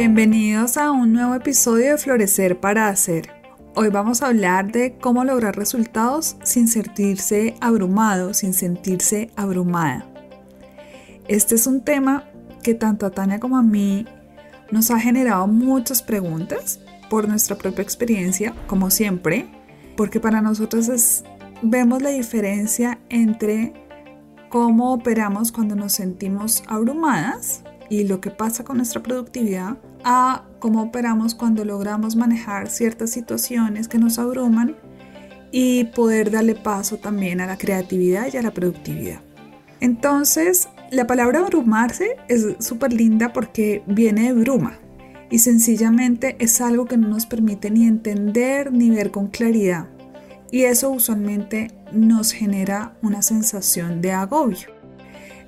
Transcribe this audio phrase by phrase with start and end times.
[0.00, 3.28] Bienvenidos a un nuevo episodio de Florecer para Hacer.
[3.74, 10.06] Hoy vamos a hablar de cómo lograr resultados sin sentirse abrumado, sin sentirse abrumada.
[11.28, 12.24] Este es un tema
[12.62, 14.06] que tanto a Tania como a mí
[14.70, 19.50] nos ha generado muchas preguntas por nuestra propia experiencia, como siempre,
[19.98, 21.24] porque para nosotros
[21.60, 23.74] vemos la diferencia entre
[24.48, 30.82] cómo operamos cuando nos sentimos abrumadas y lo que pasa con nuestra productividad a cómo
[30.82, 34.76] operamos cuando logramos manejar ciertas situaciones que nos abruman
[35.52, 39.20] y poder darle paso también a la creatividad y a la productividad.
[39.80, 44.78] Entonces, la palabra abrumarse es súper linda porque viene de bruma
[45.30, 49.88] y sencillamente es algo que no nos permite ni entender ni ver con claridad.
[50.52, 54.79] Y eso usualmente nos genera una sensación de agobio.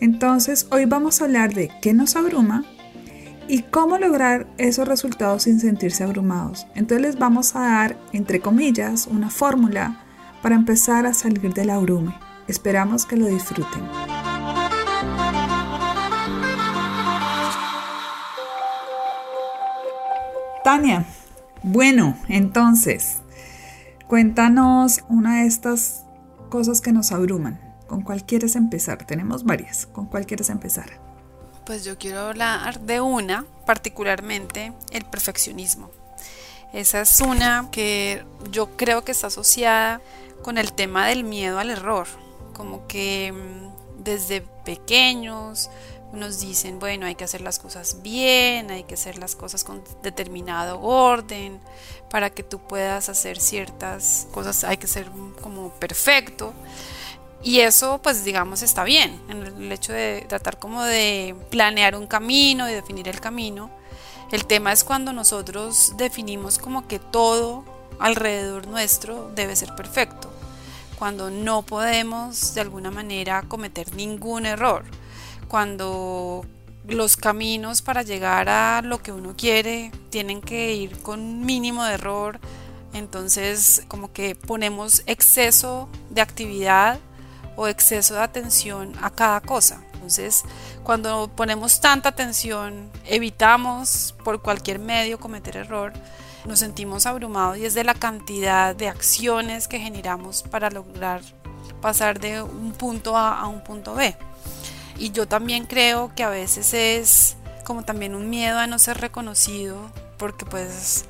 [0.03, 2.65] Entonces, hoy vamos a hablar de qué nos abruma
[3.47, 6.67] y cómo lograr esos resultados sin sentirse abrumados.
[6.75, 10.05] Entonces les vamos a dar, entre comillas, una fórmula
[10.43, 12.17] para empezar a salir del abrume.
[12.49, 13.81] Esperamos que lo disfruten.
[20.65, 21.07] Tania,
[21.63, 23.19] bueno, entonces,
[24.09, 26.03] cuéntanos una de estas
[26.49, 27.62] cosas que nos abruman.
[27.93, 29.05] ¿Con cuál quieres empezar?
[29.05, 29.85] Tenemos varias.
[29.85, 30.99] ¿Con cuál quieres empezar?
[31.67, 35.91] Pues yo quiero hablar de una, particularmente el perfeccionismo.
[36.73, 40.01] Esa es una que yo creo que está asociada
[40.41, 42.07] con el tema del miedo al error.
[42.55, 45.69] Como que mm, desde pequeños
[46.15, 49.85] nos dicen, bueno, hay que hacer las cosas bien, hay que hacer las cosas con
[50.03, 51.61] determinado orden,
[52.09, 55.11] para que tú puedas hacer ciertas cosas, hay que ser
[55.43, 56.55] como perfecto.
[57.43, 62.07] Y eso, pues digamos, está bien, en el hecho de tratar como de planear un
[62.07, 63.71] camino y definir el camino.
[64.31, 67.65] El tema es cuando nosotros definimos como que todo
[67.99, 70.33] alrededor nuestro debe ser perfecto,
[70.99, 74.85] cuando no podemos de alguna manera cometer ningún error
[75.53, 76.47] cuando
[76.89, 81.93] los caminos para llegar a lo que uno quiere tienen que ir con mínimo de
[81.93, 82.41] error,
[82.95, 86.99] entonces como que ponemos exceso de actividad
[87.57, 89.83] o exceso de atención a cada cosa.
[89.95, 90.43] Entonces,
[90.83, 95.93] cuando ponemos tanta atención, evitamos por cualquier medio cometer error,
[96.45, 101.23] nos sentimos abrumados y es de la cantidad de acciones que generamos para lograr
[101.81, 104.17] pasar de un punto A a un punto B.
[104.99, 108.99] Y yo también creo que a veces es como también un miedo a no ser
[108.99, 111.05] reconocido, porque pues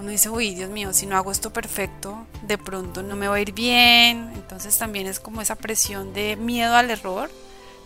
[0.00, 3.36] uno dice, uy, Dios mío, si no hago esto perfecto, de pronto no me va
[3.36, 4.30] a ir bien.
[4.34, 7.30] Entonces también es como esa presión de miedo al error,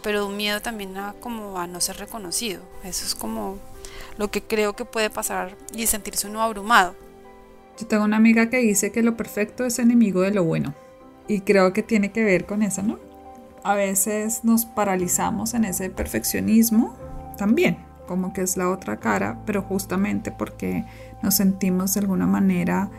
[0.02, 2.62] pero un miedo también a como a no ser reconocido.
[2.84, 3.58] Eso es como
[4.16, 6.94] lo que creo que puede pasar y sentirse uno abrumado.
[7.78, 10.74] Yo tengo una amiga que dice que lo perfecto es enemigo de lo bueno.
[11.26, 12.98] Y creo que tiene que ver con eso, ¿no?
[13.64, 16.94] a veces nos paralizamos en ese perfeccionismo
[17.38, 20.84] también, como que es la otra cara, pero justamente porque
[21.22, 22.90] nos sentimos de alguna manera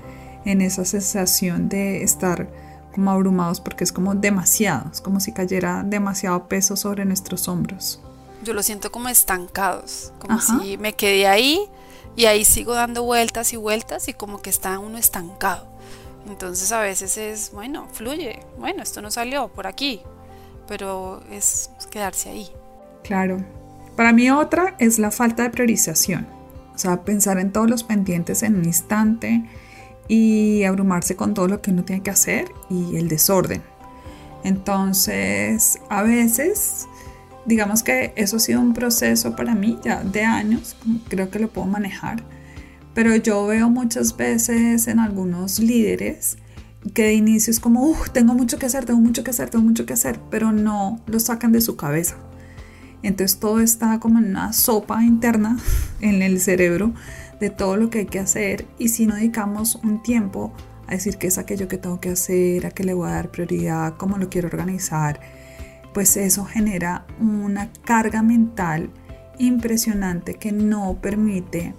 [0.46, 2.48] en esa sensación de estar
[2.94, 8.02] como abrumados porque es como demasiado, es como si cayera demasiado peso sobre nuestros hombros.
[8.44, 11.60] Yo lo siento como estancados, como si me quedé ahí
[12.16, 15.68] y ahí sigo dando vueltas y vueltas y como que está uno estancado.
[16.28, 20.02] Entonces a veces es, bueno, fluye, bueno, esto no salió por aquí,
[20.68, 22.50] pero es quedarse ahí.
[23.04, 23.44] Claro.
[23.96, 26.28] Para mí otra es la falta de priorización.
[26.74, 29.46] O sea, pensar en todos los pendientes en un instante
[30.08, 33.62] y abrumarse con todo lo que uno tiene que hacer y el desorden.
[34.44, 36.88] Entonces, a veces,
[37.46, 40.76] digamos que eso ha sido un proceso para mí ya de años,
[41.08, 42.24] creo que lo puedo manejar,
[42.94, 46.38] pero yo veo muchas veces en algunos líderes
[46.94, 49.66] que de inicio es como, uff, tengo mucho que hacer, tengo mucho que hacer, tengo
[49.66, 52.16] mucho que hacer, pero no lo sacan de su cabeza.
[53.06, 55.58] Entonces todo está como en una sopa interna
[56.02, 56.94] en el cerebro
[57.40, 60.54] de todo lo que hay que hacer y si no dedicamos un tiempo
[60.88, 63.30] a decir qué es aquello que tengo que hacer, a qué le voy a dar
[63.30, 65.20] prioridad, cómo lo quiero organizar,
[65.94, 68.90] pues eso genera una carga mental
[69.38, 71.76] impresionante que no permite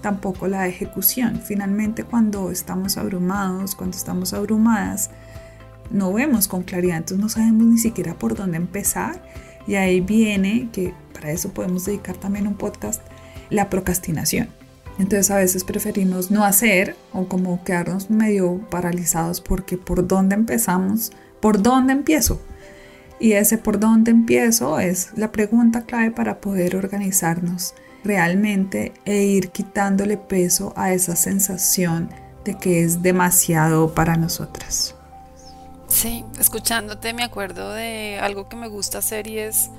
[0.00, 1.42] tampoco la ejecución.
[1.44, 5.10] Finalmente cuando estamos abrumados, cuando estamos abrumadas,
[5.90, 9.22] no vemos con claridad, entonces no sabemos ni siquiera por dónde empezar.
[9.70, 13.00] Y ahí viene, que para eso podemos dedicar también un podcast,
[13.50, 14.48] la procrastinación.
[14.98, 21.12] Entonces a veces preferimos no hacer o como quedarnos medio paralizados porque por dónde empezamos,
[21.38, 22.42] por dónde empiezo.
[23.20, 29.50] Y ese por dónde empiezo es la pregunta clave para poder organizarnos realmente e ir
[29.50, 32.10] quitándole peso a esa sensación
[32.44, 34.96] de que es demasiado para nosotras.
[35.90, 39.70] Sí, escuchándote me acuerdo de algo que me gusta hacer y es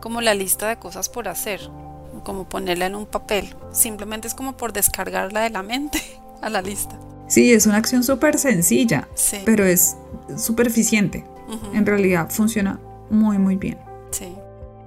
[0.00, 1.60] como la lista de cosas por hacer,
[2.24, 3.54] como ponerla en un papel.
[3.70, 6.02] Simplemente es como por descargarla de la mente
[6.42, 6.98] a la lista.
[7.28, 9.08] Sí, es una acción súper sencilla,
[9.44, 9.96] pero es
[10.36, 11.24] súper eficiente.
[11.74, 12.80] En realidad funciona
[13.10, 13.78] muy, muy bien.
[14.10, 14.34] Sí.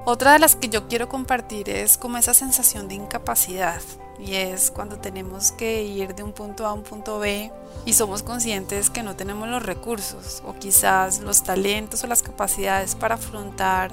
[0.04, 3.82] Otra de las que yo quiero compartir es como esa sensación de incapacidad
[4.20, 7.52] y es cuando tenemos que ir de un punto A a un punto B
[7.86, 12.96] y somos conscientes que no tenemos los recursos o quizás los talentos o las capacidades
[12.96, 13.92] para afrontar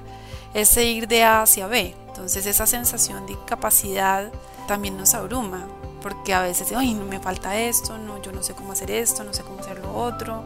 [0.55, 1.95] ese ir de A hacia B.
[2.09, 4.31] Entonces esa sensación de incapacidad
[4.69, 5.67] también nos abruma
[6.03, 9.23] porque a veces, ay, no me falta esto, no, yo no sé cómo hacer esto,
[9.23, 10.43] no sé cómo hacer lo otro,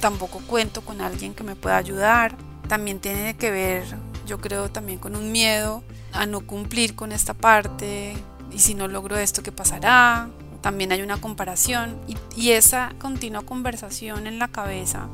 [0.00, 2.34] tampoco cuento con alguien que me pueda ayudar.
[2.68, 3.84] También tiene que ver
[4.26, 5.82] yo creo también con un miedo
[6.12, 8.14] a no cumplir con esta parte
[8.52, 10.28] y si no logro esto, ¿qué pasará?
[10.60, 11.98] También hay una comparación
[12.36, 15.08] y, esa continua conversación en la cabeza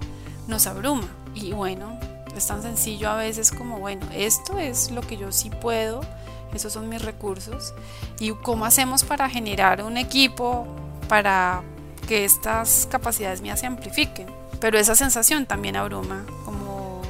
[0.47, 1.09] nos abruma.
[1.35, 1.99] Y bueno,
[2.37, 6.01] es tan sencillo a veces como, bueno, esto es lo que yo sí puedo,
[6.53, 7.73] esos son mis recursos.
[8.19, 10.67] ¿Y cómo hacemos para generar un equipo
[11.09, 11.63] para
[12.07, 14.27] que estas capacidades mías se amplifiquen?
[14.61, 17.01] Pero esa sensación también abruma, como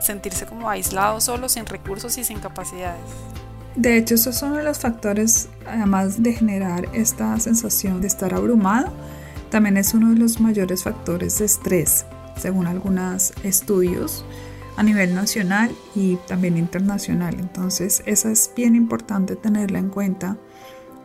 [0.00, 3.00] sentirse como aislado, solo, sin recursos y sin capacidades.
[3.80, 8.92] De hecho, esos son los factores, además de generar esta sensación de estar abrumado,
[9.48, 12.04] también es uno de los mayores factores de estrés,
[12.36, 14.22] según algunos estudios
[14.76, 17.36] a nivel nacional y también internacional.
[17.40, 20.36] Entonces, esa es bien importante tenerla en cuenta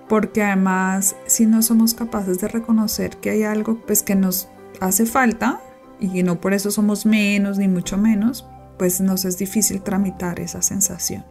[0.10, 4.50] porque además si no somos capaces de reconocer que hay algo pues que nos
[4.82, 5.62] hace falta
[6.02, 8.46] y no por eso somos menos ni mucho menos,
[8.78, 11.24] pues nos es difícil tramitar esa sensación.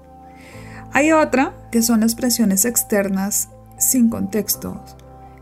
[0.95, 3.49] Hay otra que son las presiones externas
[3.79, 4.81] sin contexto.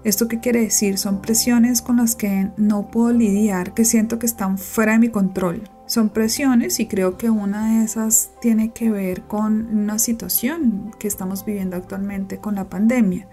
[0.02, 0.96] ¿Esto qué quiere decir?
[0.96, 5.10] Son presiones con las que no puedo lidiar, que siento que están fuera de mi
[5.10, 5.68] control.
[5.84, 11.06] Son presiones y creo que una de esas tiene que ver con una situación que
[11.06, 13.28] estamos viviendo actualmente con la pandemia.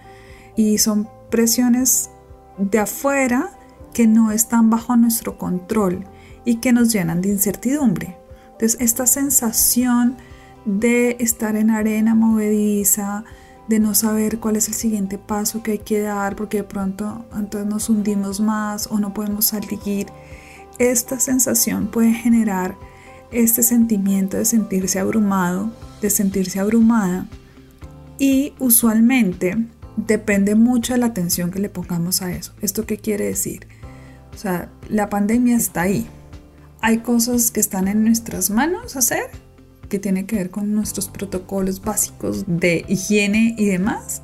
[0.57, 2.09] Y son presiones
[2.57, 3.51] de afuera
[3.93, 6.03] que no están bajo nuestro control
[6.43, 8.17] y que nos llenan de incertidumbre.
[8.51, 10.17] Entonces, esta sensación
[10.65, 13.23] de estar en arena movediza,
[13.67, 17.25] de no saber cuál es el siguiente paso que hay que dar, porque de pronto
[17.37, 20.07] entonces nos hundimos más o no podemos salir,
[20.79, 22.75] esta sensación puede generar
[23.31, 25.71] este sentimiento de sentirse abrumado,
[26.01, 27.27] de sentirse abrumada
[28.17, 29.67] y usualmente
[29.97, 32.53] depende mucho de la atención que le pongamos a eso.
[32.61, 33.67] ¿Esto qué quiere decir?
[34.33, 36.07] O sea, la pandemia está ahí,
[36.81, 39.29] hay cosas que están en nuestras manos hacer,
[39.89, 44.21] que tiene que ver con nuestros protocolos básicos de higiene y demás,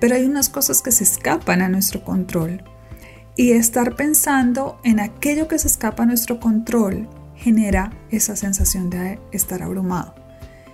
[0.00, 2.62] pero hay unas cosas que se escapan a nuestro control.
[3.36, 7.06] Y estar pensando en aquello que se escapa a nuestro control
[7.36, 10.14] genera esa sensación de estar abrumado.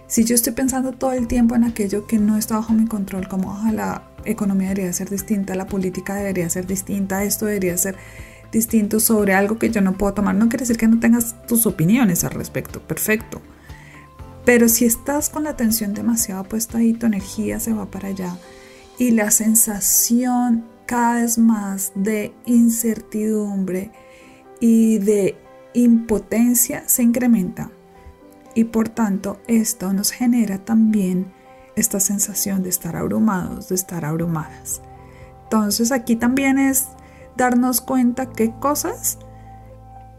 [0.06, 3.28] Si yo estoy pensando todo el tiempo en aquello que no está bajo mi control,
[3.28, 7.96] como la economía debería ser distinta, la política debería ser distinta, esto debería ser
[8.52, 10.35] distinto sobre algo que yo no puedo tomar.
[10.35, 13.40] No quiere decir que no tengas tus opiniones al respecto, perfecto.
[14.44, 18.37] Pero si estás con la atención demasiado puesta ahí, tu energía se va para allá
[18.99, 23.92] y la sensación cada vez más de incertidumbre
[24.61, 25.37] y de
[25.75, 27.70] impotencia se incrementa.
[28.54, 31.32] Y por tanto esto nos genera también
[31.76, 34.82] esta sensación de estar abrumados, de estar abrumadas.
[35.44, 36.88] Entonces aquí también es
[37.37, 39.18] darnos cuenta que cosas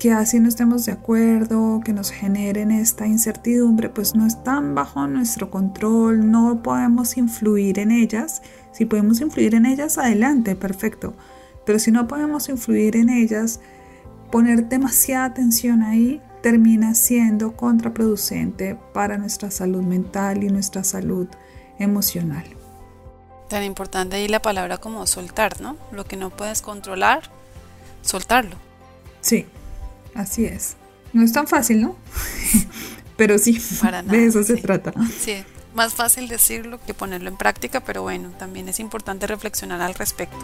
[0.03, 5.07] que así no estemos de acuerdo, que nos generen esta incertidumbre, pues no están bajo
[5.07, 8.41] nuestro control, no podemos influir en ellas.
[8.73, 11.13] Si podemos influir en ellas, adelante, perfecto.
[11.65, 13.61] Pero si no podemos influir en ellas,
[14.29, 21.29] poner demasiada atención ahí termina siendo contraproducente para nuestra salud mental y nuestra salud
[21.79, 22.43] emocional.
[23.47, 25.77] Tan importante ahí la palabra como soltar, ¿no?
[25.93, 27.21] Lo que no puedes controlar,
[28.01, 28.57] soltarlo.
[29.21, 29.45] Sí,
[30.15, 30.75] así es.
[31.13, 31.95] No es tan fácil, ¿no?
[33.17, 33.61] Pero sí,
[34.05, 34.93] de eso se trata.
[35.19, 35.43] Sí,
[35.75, 40.37] más fácil decirlo que ponerlo en práctica, pero bueno, también es importante reflexionar al respecto.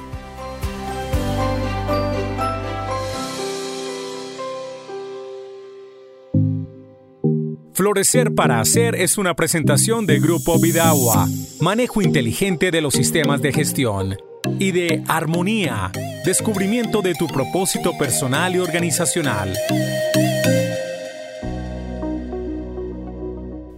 [7.74, 11.30] Florecer para Hacer es una presentación de Grupo Vidagua,
[11.62, 14.18] manejo inteligente de los sistemas de gestión,
[14.60, 15.92] y de Armonía,
[16.26, 19.56] descubrimiento de tu propósito personal y organizacional.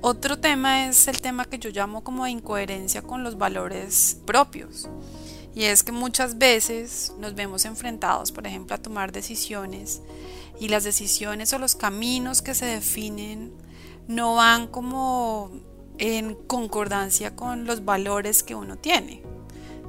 [0.02, 4.90] Otro tema es el tema que yo llamo como incoherencia con los valores propios.
[5.54, 10.02] Y es que muchas veces nos vemos enfrentados, por ejemplo, a tomar decisiones
[10.60, 13.54] y las decisiones o los caminos que se definen
[14.08, 15.52] no van como
[15.98, 19.22] en concordancia con los valores que uno tiene.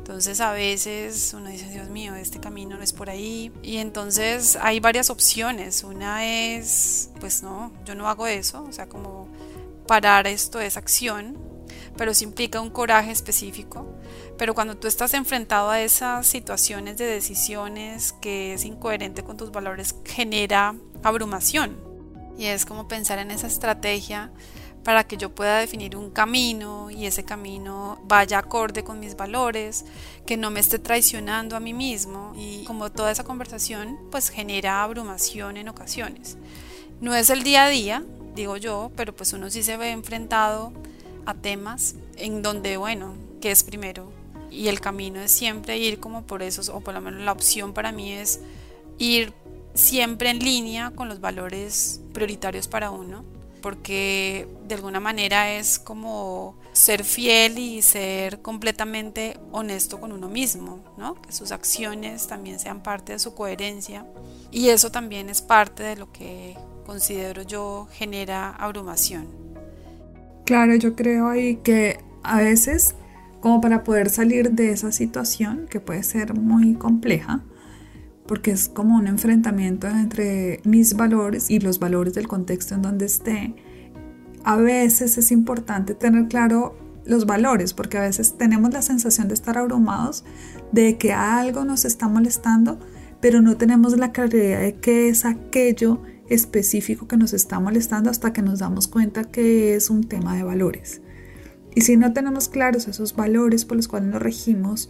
[0.02, 3.52] Entonces a veces uno dice, Dios mío, este camino no es por ahí.
[3.62, 5.84] Y entonces hay varias opciones.
[5.84, 8.64] Una es, pues no, yo no hago eso.
[8.68, 9.28] O sea, como
[9.86, 11.38] parar esto es acción,
[11.96, 13.96] pero sí implica un coraje específico.
[14.36, 19.52] Pero cuando tú estás enfrentado a esas situaciones de decisiones que es incoherente con tus
[19.52, 21.76] valores, genera abrumación.
[22.36, 24.32] Y es como pensar en esa estrategia
[24.84, 29.84] para que yo pueda definir un camino y ese camino vaya acorde con mis valores,
[30.26, 34.82] que no me esté traicionando a mí mismo y como toda esa conversación pues genera
[34.82, 36.36] abrumación en ocasiones.
[37.00, 40.72] No es el día a día, digo yo, pero pues uno sí se ve enfrentado
[41.26, 44.10] a temas en donde, bueno, ¿qué es primero?
[44.50, 47.72] Y el camino es siempre ir como por esos, o por lo menos la opción
[47.72, 48.40] para mí es
[48.98, 49.32] ir
[49.74, 53.24] siempre en línea con los valores prioritarios para uno,
[53.62, 60.80] porque de alguna manera es como ser fiel y ser completamente honesto con uno mismo,
[60.98, 61.14] ¿no?
[61.22, 64.04] Que sus acciones también sean parte de su coherencia
[64.50, 69.26] y eso también es parte de lo que considero yo genera abrumación.
[70.44, 72.94] Claro, yo creo ahí que a veces
[73.40, 77.42] como para poder salir de esa situación que puede ser muy compleja,
[78.32, 83.04] porque es como un enfrentamiento entre mis valores y los valores del contexto en donde
[83.04, 83.54] esté.
[84.42, 86.74] A veces es importante tener claro
[87.04, 90.24] los valores, porque a veces tenemos la sensación de estar abrumados,
[90.72, 92.80] de que algo nos está molestando,
[93.20, 98.32] pero no tenemos la claridad de qué es aquello específico que nos está molestando hasta
[98.32, 101.02] que nos damos cuenta que es un tema de valores.
[101.74, 104.88] Y si no tenemos claros esos valores por los cuales nos regimos,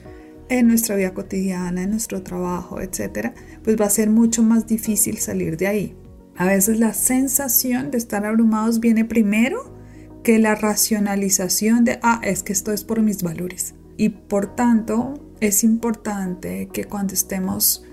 [0.58, 5.16] en nuestra vida cotidiana, en nuestro trabajo, etcétera, pues va a ser mucho más difícil
[5.18, 5.96] salir de ahí.
[6.36, 9.74] A veces la sensación de estar abrumados viene primero
[10.22, 13.74] que la racionalización de, ah, es que esto es por mis valores.
[13.96, 17.84] Y por tanto, es importante que cuando estemos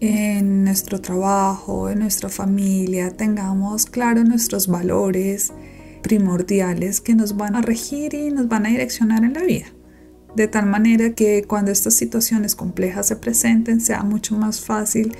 [0.00, 5.52] en nuestro trabajo, en nuestra familia, tengamos claro nuestros valores
[6.02, 9.75] primordiales que nos van a regir y nos van a direccionar en la vida
[10.36, 15.16] de tal manera que cuando estas situaciones complejas se presenten sea mucho más fácil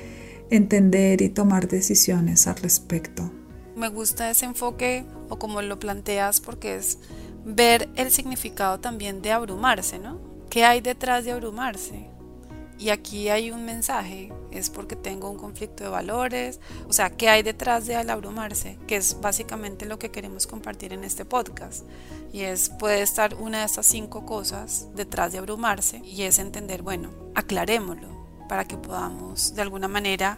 [0.51, 3.31] entender y tomar decisiones al respecto.
[3.75, 6.99] Me gusta ese enfoque o como lo planteas porque es
[7.45, 10.21] ver el significado también de abrumarse, ¿no?
[10.51, 12.09] ¿Qué hay detrás de abrumarse?
[12.79, 17.29] Y aquí hay un mensaje, es porque tengo un conflicto de valores, o sea, ¿qué
[17.29, 18.77] hay detrás de abrumarse?
[18.85, 21.85] Que es básicamente lo que queremos compartir en este podcast.
[22.31, 26.83] Y es, puede estar una de estas cinco cosas detrás de abrumarse y es entender,
[26.83, 28.07] bueno, aclarémoslo
[28.47, 30.37] para que podamos de alguna manera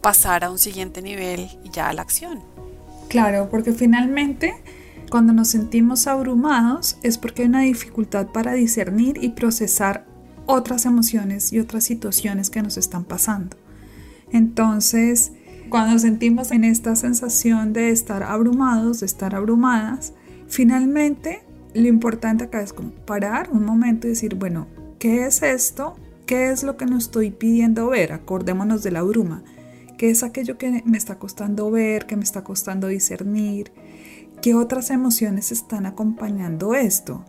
[0.00, 2.42] pasar a un siguiente nivel y ya a la acción.
[3.08, 4.54] Claro, porque finalmente
[5.10, 10.06] cuando nos sentimos abrumados es porque hay una dificultad para discernir y procesar
[10.46, 13.56] otras emociones y otras situaciones que nos están pasando.
[14.30, 15.32] Entonces,
[15.68, 20.12] cuando sentimos en esta sensación de estar abrumados, de estar abrumadas,
[20.46, 21.42] finalmente
[21.74, 22.74] lo importante acá es
[23.04, 25.96] parar un momento y decir, bueno, ¿qué es esto?
[26.26, 28.12] ¿Qué es lo que nos estoy pidiendo ver?
[28.12, 29.42] Acordémonos de la bruma.
[29.98, 33.72] ¿Qué es aquello que me está costando ver, que me está costando discernir?
[34.42, 37.24] ¿Qué otras emociones están acompañando esto?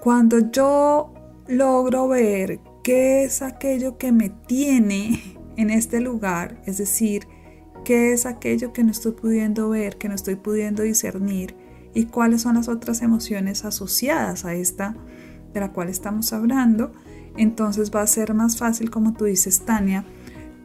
[0.00, 1.12] Cuando yo
[1.46, 7.26] logro ver qué es aquello que me tiene en este lugar, es decir,
[7.84, 11.56] qué es aquello que no estoy pudiendo ver, que no estoy pudiendo discernir
[11.94, 14.96] y cuáles son las otras emociones asociadas a esta
[15.52, 16.92] de la cual estamos hablando,
[17.36, 20.04] entonces va a ser más fácil, como tú dices, Tania,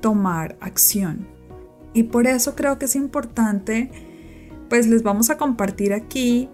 [0.01, 1.27] tomar acción.
[1.93, 3.91] Y por eso creo que es importante,
[4.69, 6.50] pues les vamos a compartir aquí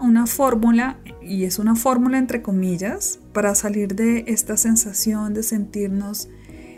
[0.00, 6.28] una fórmula, y es una fórmula entre comillas, para salir de esta sensación de sentirnos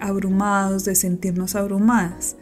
[0.00, 2.36] abrumados, de sentirnos abrumadas.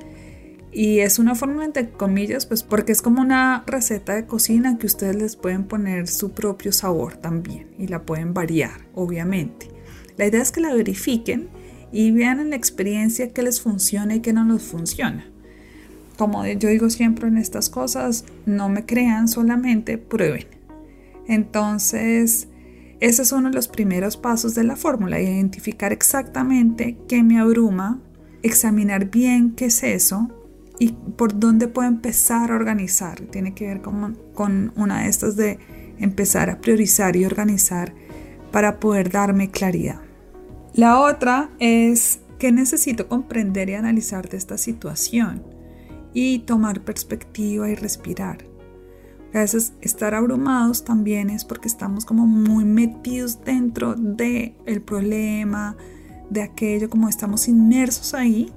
[0.73, 4.87] Y es una forma entre comillas, pues porque es como una receta de cocina que
[4.87, 9.71] ustedes les pueden poner su propio sabor también y la pueden variar, obviamente.
[10.19, 11.49] La idea es que la verifiquen
[11.93, 15.27] y vean en la experiencia qué les funciona y qué no les funciona.
[16.19, 20.56] Como yo digo siempre en estas cosas, no me crean, solamente prueben.
[21.29, 22.49] Entonces,
[23.01, 28.01] ese es uno de los primeros pasos de la fórmula, identificar exactamente qué me abruma,
[28.43, 30.29] examinar bien qué es eso
[30.79, 33.21] y por dónde puedo empezar a organizar.
[33.21, 35.59] Tiene que ver con, una de estas de
[35.99, 37.93] empezar a priorizar y organizar
[38.51, 40.01] para poder darme claridad.
[40.75, 45.43] La otra es que necesito comprender y analizar de esta situación
[46.13, 48.56] y tomar perspectiva y respirar.
[49.35, 55.77] A veces estar abrumados también es porque estamos como muy metidos dentro del el problema,
[56.31, 58.53] de aquello, como estamos inmersos ahí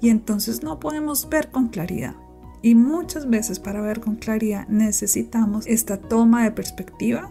[0.00, 2.14] y entonces no podemos ver con claridad.
[2.62, 7.30] Y muchas veces para ver con claridad necesitamos esta toma de perspectiva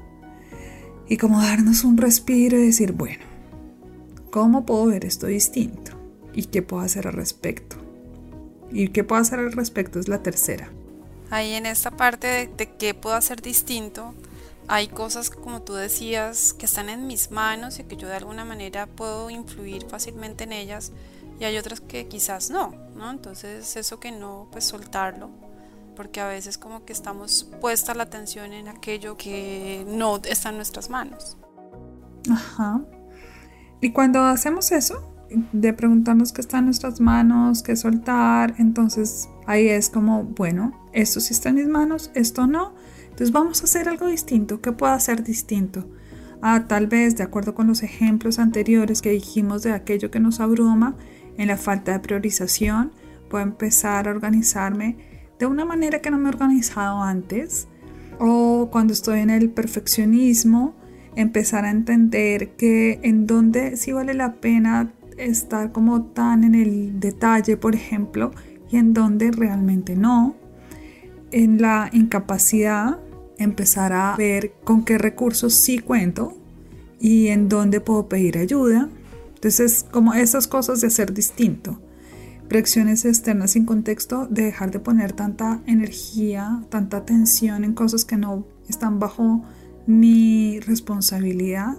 [1.07, 3.23] y como darnos un respiro y decir, bueno,
[4.31, 5.91] ¿cómo puedo ver esto distinto?
[6.33, 7.77] ¿Y qué puedo hacer al respecto?
[8.71, 9.99] ¿Y qué puedo hacer al respecto?
[9.99, 10.71] Es la tercera.
[11.29, 14.13] Ahí en esta parte de, qué puedo hacer distinto,
[14.67, 18.45] hay cosas, como tú decías, que están en mis manos y que yo de alguna
[18.45, 20.91] manera puedo influir fácilmente en ellas
[21.39, 23.09] y hay otras que quizás no, ¿no?
[23.09, 25.29] Entonces eso que no, pues soltarlo,
[25.95, 30.57] porque a veces como que estamos puesta la atención en aquello que no está en
[30.57, 31.37] nuestras manos.
[32.31, 32.81] Ajá.
[33.81, 35.18] Y cuando hacemos eso,
[35.51, 41.19] de preguntarnos qué está en nuestras manos, qué soltar, entonces ahí es como, bueno, esto
[41.19, 44.93] sí está en mis manos, esto no, entonces vamos a hacer algo distinto, ¿qué puedo
[44.93, 45.87] hacer distinto?
[46.41, 50.39] Ah, tal vez, de acuerdo con los ejemplos anteriores que dijimos de aquello que nos
[50.39, 50.95] abruma,
[51.37, 52.91] en la falta de priorización,
[53.29, 54.97] puedo empezar a organizarme
[55.39, 57.67] de una manera que no me he organizado antes.
[58.19, 60.75] O cuando estoy en el perfeccionismo,
[61.15, 66.99] empezar a entender que en donde sí vale la pena estar como tan en el
[66.99, 68.31] detalle, por ejemplo,
[68.69, 70.35] y en donde realmente no.
[71.31, 72.99] En la incapacidad,
[73.37, 76.33] empezar a ver con qué recursos sí cuento
[76.99, 78.89] y en dónde puedo pedir ayuda.
[79.35, 81.79] Entonces, como esas cosas de hacer distinto.
[82.49, 88.17] Presiones externas sin contexto, de dejar de poner tanta energía, tanta atención en cosas que
[88.17, 89.43] no están bajo
[89.85, 91.77] mi responsabilidad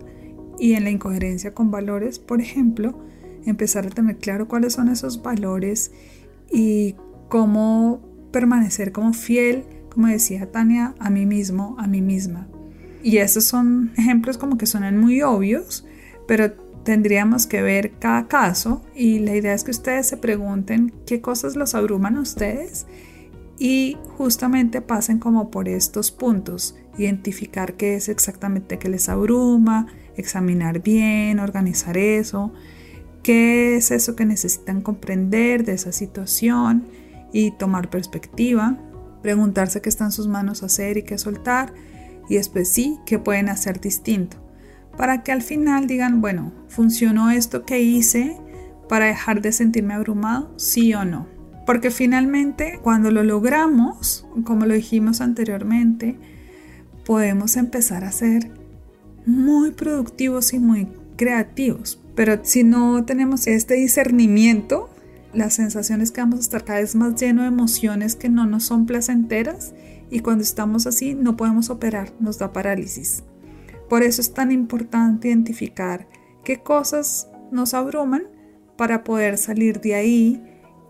[0.59, 2.99] y en la incoherencia con valores, por ejemplo,
[3.47, 5.93] empezar a tener claro cuáles son esos valores
[6.51, 6.97] y
[7.29, 8.01] cómo
[8.33, 12.49] permanecer como fiel, como decía Tania, a mí mismo, a mí misma.
[13.03, 15.87] Y estos son ejemplos como que suenan muy obvios,
[16.27, 16.53] pero
[16.85, 21.57] tendríamos que ver cada caso y la idea es que ustedes se pregunten qué cosas
[21.57, 22.87] los abruman a ustedes
[23.59, 30.83] y justamente pasen como por estos puntos, identificar qué es exactamente que les abruma, examinar
[30.83, 32.53] bien, organizar eso,
[33.23, 36.87] qué es eso que necesitan comprender de esa situación
[37.33, 38.79] y tomar perspectiva,
[39.23, 41.73] preguntarse qué está en sus manos hacer y qué soltar
[42.29, 44.41] y después sí, qué pueden hacer distinto
[44.97, 48.37] para que al final digan, bueno, ¿funcionó esto que hice
[48.89, 50.53] para dejar de sentirme abrumado?
[50.59, 51.27] Sí o no.
[51.67, 56.19] Porque finalmente cuando lo logramos, como lo dijimos anteriormente,
[57.07, 58.51] podemos empezar a ser
[59.27, 62.00] muy productivos y muy creativos.
[62.21, 64.91] Pero si no tenemos este discernimiento,
[65.33, 68.65] las sensaciones que vamos a estar cada vez más lleno de emociones que no nos
[68.65, 69.73] son placenteras
[70.11, 73.23] y cuando estamos así no podemos operar, nos da parálisis.
[73.89, 76.09] Por eso es tan importante identificar
[76.45, 78.25] qué cosas nos abruman
[78.77, 80.43] para poder salir de ahí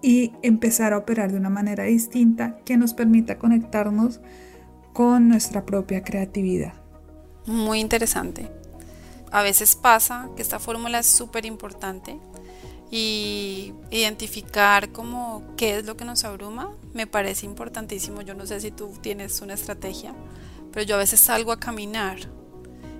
[0.02, 4.20] y empezar a operar de una manera distinta que nos permita conectarnos
[4.92, 6.74] con nuestra propia creatividad.
[7.46, 8.59] Muy interesante.
[9.30, 12.18] A veces pasa que esta fórmula es súper importante
[12.90, 18.22] y identificar como qué es lo que nos abruma me parece importantísimo.
[18.22, 20.14] Yo no sé si tú tienes una estrategia,
[20.72, 22.18] pero yo a veces salgo a caminar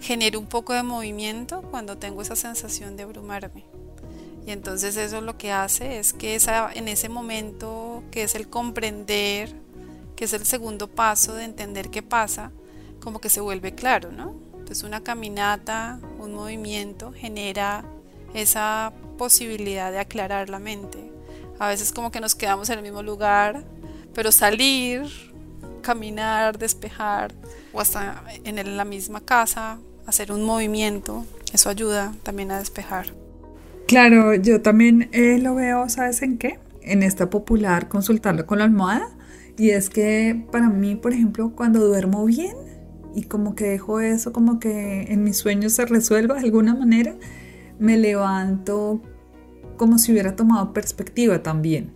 [0.00, 3.64] genero un poco de movimiento cuando tengo esa sensación de abrumarme.
[4.46, 8.48] Y entonces eso lo que hace es que esa, en ese momento que es el
[8.48, 9.54] comprender,
[10.16, 12.50] que es el segundo paso de entender qué pasa,
[13.00, 14.34] como que se vuelve claro, ¿no?
[14.70, 17.82] Entonces una caminata, un movimiento genera
[18.34, 21.10] esa posibilidad de aclarar la mente.
[21.58, 23.64] A veces como que nos quedamos en el mismo lugar,
[24.14, 25.02] pero salir,
[25.82, 27.34] caminar, despejar,
[27.72, 33.06] o hasta en la misma casa, hacer un movimiento, eso ayuda también a despejar.
[33.88, 36.60] Claro, yo también eh, lo veo, ¿sabes en qué?
[36.82, 39.08] en esta popular consultarlo con la almohada.
[39.58, 42.69] Y es que para mí, por ejemplo, cuando duermo bien
[43.14, 47.14] y como que dejo eso como que en mis sueños se resuelva de alguna manera,
[47.78, 49.00] me levanto
[49.76, 51.92] como si hubiera tomado perspectiva también.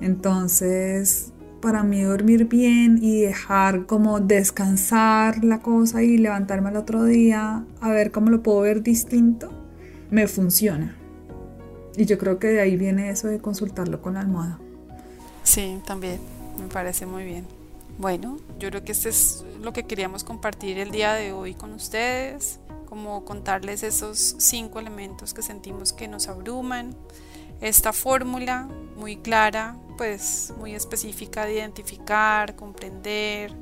[0.00, 7.04] Entonces, para mí dormir bien y dejar como descansar la cosa y levantarme al otro
[7.04, 9.50] día a ver cómo lo puedo ver distinto,
[10.10, 10.96] me funciona.
[11.96, 14.58] Y yo creo que de ahí viene eso de consultarlo con la almohada.
[15.44, 16.18] Sí, también,
[16.60, 17.55] me parece muy bien.
[17.98, 21.72] Bueno, yo creo que este es lo que queríamos compartir el día de hoy con
[21.72, 26.94] ustedes, como contarles esos cinco elementos que sentimos que nos abruman,
[27.62, 33.54] esta fórmula muy clara, pues muy específica de identificar, comprender,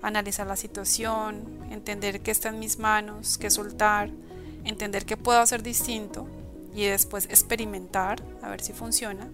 [0.00, 4.10] analizar la situación, entender que está en mis manos, que soltar,
[4.64, 6.26] entender que puedo hacer distinto
[6.74, 9.28] y después experimentar a ver si funciona.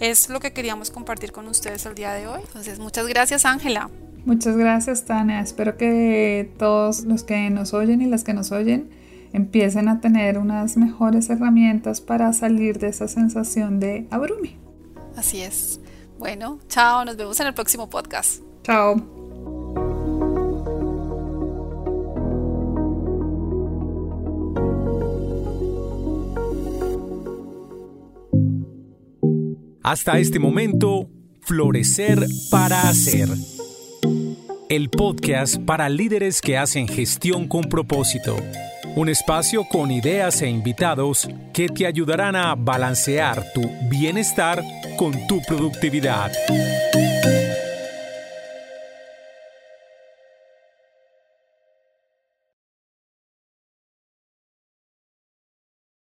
[0.00, 2.40] Es lo que queríamos compartir con ustedes el día de hoy.
[2.46, 3.90] Entonces, muchas gracias Ángela.
[4.24, 5.40] Muchas gracias Tania.
[5.40, 8.90] Espero que todos los que nos oyen y las que nos oyen
[9.32, 14.56] empiecen a tener unas mejores herramientas para salir de esa sensación de abrume.
[15.16, 15.80] Así es.
[16.18, 18.40] Bueno, chao, nos vemos en el próximo podcast.
[18.62, 19.13] Chao.
[29.94, 31.08] Hasta este momento,
[31.42, 33.28] Florecer para Hacer.
[34.68, 38.36] El podcast para líderes que hacen gestión con propósito.
[38.96, 44.64] Un espacio con ideas e invitados que te ayudarán a balancear tu bienestar
[44.96, 46.32] con tu productividad.